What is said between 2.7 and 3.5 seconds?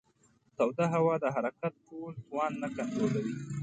کنټرولوي.